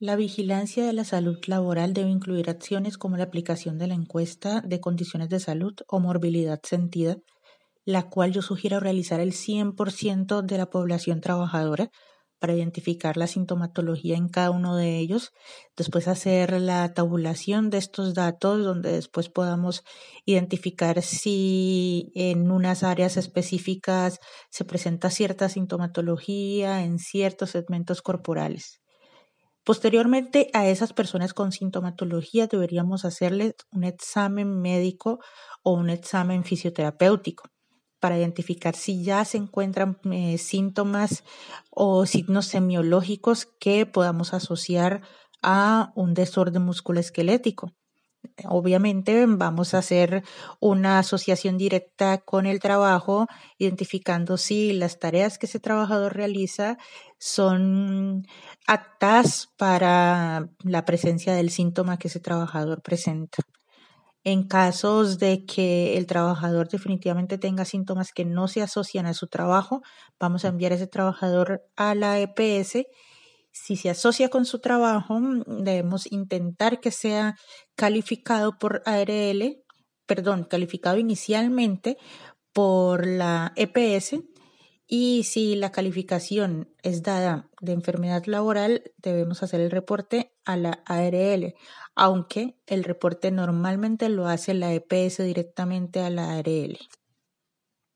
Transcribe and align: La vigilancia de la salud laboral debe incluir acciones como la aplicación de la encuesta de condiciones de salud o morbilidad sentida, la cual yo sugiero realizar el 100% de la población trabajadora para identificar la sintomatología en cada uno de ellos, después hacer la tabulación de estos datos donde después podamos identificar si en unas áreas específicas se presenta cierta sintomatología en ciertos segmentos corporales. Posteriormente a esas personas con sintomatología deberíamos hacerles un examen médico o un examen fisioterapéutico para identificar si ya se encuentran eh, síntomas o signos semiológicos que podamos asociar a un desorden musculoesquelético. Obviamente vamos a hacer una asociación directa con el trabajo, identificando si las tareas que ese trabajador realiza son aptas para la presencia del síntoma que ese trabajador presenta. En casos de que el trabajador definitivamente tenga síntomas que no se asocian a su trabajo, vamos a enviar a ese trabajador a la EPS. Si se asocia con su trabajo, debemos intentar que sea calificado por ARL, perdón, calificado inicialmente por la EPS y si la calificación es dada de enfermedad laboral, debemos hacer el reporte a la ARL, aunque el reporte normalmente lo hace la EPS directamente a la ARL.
La 0.00 0.14
vigilancia 0.14 0.86
de 0.86 0.92
la 0.92 1.02
salud 1.02 1.38
laboral 1.48 1.92
debe 1.92 2.08
incluir 2.08 2.48
acciones 2.48 2.96
como 2.98 3.16
la 3.16 3.24
aplicación 3.24 3.78
de 3.78 3.88
la 3.88 3.94
encuesta 3.94 4.60
de 4.60 4.78
condiciones 4.78 5.28
de 5.28 5.40
salud 5.40 5.74
o 5.88 5.98
morbilidad 5.98 6.60
sentida, 6.62 7.16
la 7.84 8.08
cual 8.08 8.30
yo 8.32 8.40
sugiero 8.40 8.78
realizar 8.78 9.18
el 9.18 9.32
100% 9.32 10.42
de 10.42 10.56
la 10.56 10.70
población 10.70 11.20
trabajadora 11.20 11.90
para 12.38 12.54
identificar 12.54 13.16
la 13.16 13.26
sintomatología 13.26 14.16
en 14.16 14.28
cada 14.28 14.52
uno 14.52 14.76
de 14.76 14.98
ellos, 14.98 15.32
después 15.76 16.06
hacer 16.06 16.60
la 16.60 16.94
tabulación 16.94 17.68
de 17.68 17.78
estos 17.78 18.14
datos 18.14 18.62
donde 18.62 18.92
después 18.92 19.28
podamos 19.28 19.82
identificar 20.24 21.02
si 21.02 22.12
en 22.14 22.52
unas 22.52 22.84
áreas 22.84 23.16
específicas 23.16 24.20
se 24.48 24.64
presenta 24.64 25.10
cierta 25.10 25.48
sintomatología 25.48 26.84
en 26.84 27.00
ciertos 27.00 27.50
segmentos 27.50 28.00
corporales. 28.00 28.80
Posteriormente 29.68 30.48
a 30.54 30.66
esas 30.66 30.94
personas 30.94 31.34
con 31.34 31.52
sintomatología 31.52 32.46
deberíamos 32.46 33.04
hacerles 33.04 33.54
un 33.70 33.84
examen 33.84 34.62
médico 34.62 35.18
o 35.62 35.72
un 35.72 35.90
examen 35.90 36.42
fisioterapéutico 36.42 37.50
para 38.00 38.16
identificar 38.16 38.74
si 38.74 39.04
ya 39.04 39.22
se 39.26 39.36
encuentran 39.36 39.98
eh, 40.10 40.38
síntomas 40.38 41.22
o 41.68 42.06
signos 42.06 42.46
semiológicos 42.46 43.44
que 43.44 43.84
podamos 43.84 44.32
asociar 44.32 45.02
a 45.42 45.92
un 45.94 46.14
desorden 46.14 46.62
musculoesquelético. 46.62 47.74
Obviamente 48.44 49.26
vamos 49.26 49.74
a 49.74 49.78
hacer 49.78 50.22
una 50.60 50.98
asociación 50.98 51.58
directa 51.58 52.18
con 52.18 52.46
el 52.46 52.60
trabajo, 52.60 53.26
identificando 53.58 54.36
si 54.36 54.72
las 54.72 54.98
tareas 54.98 55.38
que 55.38 55.46
ese 55.46 55.60
trabajador 55.60 56.14
realiza 56.14 56.78
son 57.18 58.26
aptas 58.66 59.48
para 59.56 60.48
la 60.62 60.84
presencia 60.84 61.34
del 61.34 61.50
síntoma 61.50 61.98
que 61.98 62.08
ese 62.08 62.20
trabajador 62.20 62.82
presenta. 62.82 63.38
En 64.24 64.46
casos 64.46 65.18
de 65.18 65.46
que 65.46 65.96
el 65.96 66.06
trabajador 66.06 66.68
definitivamente 66.68 67.38
tenga 67.38 67.64
síntomas 67.64 68.12
que 68.12 68.24
no 68.24 68.46
se 68.48 68.62
asocian 68.62 69.06
a 69.06 69.14
su 69.14 69.26
trabajo, 69.28 69.82
vamos 70.20 70.44
a 70.44 70.48
enviar 70.48 70.72
a 70.72 70.74
ese 70.74 70.86
trabajador 70.86 71.62
a 71.76 71.94
la 71.94 72.18
EPS. 72.18 72.84
Si 73.50 73.76
se 73.76 73.90
asocia 73.90 74.28
con 74.28 74.44
su 74.44 74.60
trabajo, 74.60 75.20
debemos 75.46 76.10
intentar 76.10 76.80
que 76.80 76.90
sea 76.90 77.36
calificado 77.74 78.58
por 78.58 78.82
ARL, 78.86 79.62
perdón, 80.06 80.44
calificado 80.44 80.98
inicialmente 80.98 81.98
por 82.52 83.06
la 83.06 83.52
EPS 83.56 84.16
y 84.90 85.24
si 85.24 85.54
la 85.54 85.70
calificación 85.70 86.74
es 86.82 87.02
dada 87.02 87.50
de 87.60 87.72
enfermedad 87.72 88.24
laboral, 88.24 88.90
debemos 88.96 89.42
hacer 89.42 89.60
el 89.60 89.70
reporte 89.70 90.32
a 90.46 90.56
la 90.56 90.82
ARL, 90.86 91.54
aunque 91.94 92.56
el 92.66 92.84
reporte 92.84 93.30
normalmente 93.30 94.08
lo 94.08 94.26
hace 94.26 94.54
la 94.54 94.72
EPS 94.72 95.18
directamente 95.18 96.00
a 96.00 96.08
la 96.08 96.38
ARL. 96.38 96.78